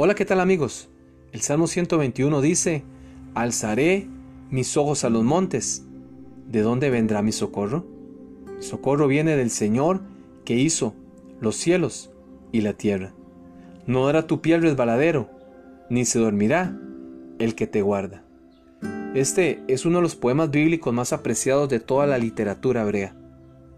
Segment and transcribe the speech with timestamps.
[0.00, 0.88] Hola, ¿qué tal amigos?
[1.32, 2.84] El Salmo 121 dice,
[3.34, 4.06] Alzaré
[4.48, 5.84] mis ojos a los montes.
[6.46, 7.84] ¿De dónde vendrá mi socorro?
[8.58, 10.02] Mi socorro viene del Señor
[10.44, 10.94] que hizo
[11.40, 12.12] los cielos
[12.52, 13.12] y la tierra.
[13.88, 15.30] No dará tu piel resbaladero,
[15.90, 16.78] ni se dormirá
[17.40, 18.22] el que te guarda.
[19.16, 23.16] Este es uno de los poemas bíblicos más apreciados de toda la literatura hebrea.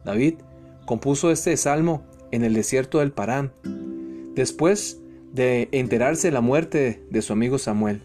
[0.04, 0.34] David
[0.84, 3.54] compuso este salmo en el desierto del Parán.
[4.34, 4.99] Después
[5.32, 8.02] de enterarse de la muerte de su amigo Samuel.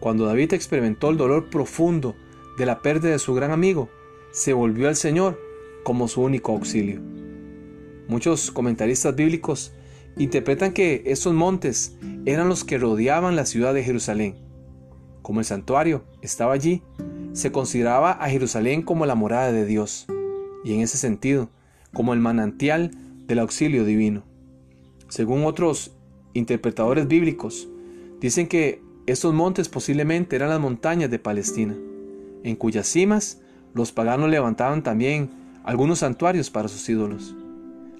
[0.00, 2.16] Cuando David experimentó el dolor profundo
[2.58, 3.88] de la pérdida de su gran amigo,
[4.32, 5.38] se volvió al Señor
[5.84, 7.00] como su único auxilio.
[8.08, 9.72] Muchos comentaristas bíblicos
[10.16, 14.36] interpretan que estos montes eran los que rodeaban la ciudad de Jerusalén.
[15.22, 16.82] Como el santuario estaba allí,
[17.32, 20.06] se consideraba a Jerusalén como la morada de Dios,
[20.64, 21.50] y en ese sentido,
[21.92, 22.90] como el manantial
[23.26, 24.24] del auxilio divino.
[25.08, 25.96] Según otros
[26.34, 27.68] interpretadores bíblicos
[28.20, 31.76] dicen que estos montes posiblemente eran las montañas de Palestina,
[32.44, 33.40] en cuyas cimas
[33.74, 35.30] los paganos levantaban también
[35.64, 37.34] algunos santuarios para sus ídolos.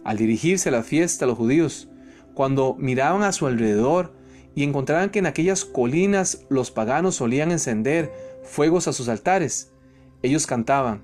[0.05, 1.89] Al dirigirse a la fiesta los judíos,
[2.35, 4.13] cuando miraban a su alrededor
[4.55, 9.73] y encontraban que en aquellas colinas los paganos solían encender fuegos a sus altares,
[10.23, 11.03] ellos cantaban,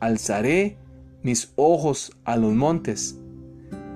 [0.00, 0.76] Alzaré
[1.22, 3.18] mis ojos a los montes,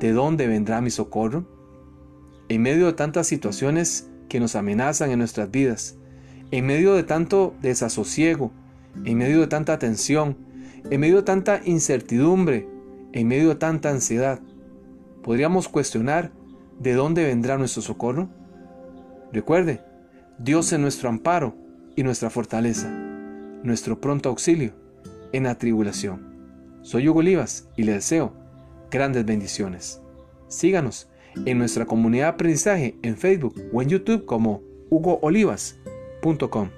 [0.00, 1.57] ¿de dónde vendrá mi socorro?
[2.48, 5.96] En medio de tantas situaciones que nos amenazan en nuestras vidas,
[6.50, 8.52] en medio de tanto desasosiego,
[9.04, 10.36] en medio de tanta tensión,
[10.90, 12.68] en medio de tanta incertidumbre,
[13.12, 14.40] en medio de tanta ansiedad,
[15.22, 16.32] podríamos cuestionar
[16.78, 18.28] de dónde vendrá nuestro socorro.
[19.32, 19.82] Recuerde,
[20.38, 21.54] Dios es nuestro amparo
[21.96, 22.88] y nuestra fortaleza,
[23.62, 24.72] nuestro pronto auxilio
[25.32, 26.78] en la tribulación.
[26.82, 28.32] Soy Hugo Olivas y le deseo
[28.90, 30.00] grandes bendiciones.
[30.48, 31.08] Síganos
[31.46, 36.70] en nuestra comunidad de aprendizaje en Facebook o en YouTube como hugoolivas.com.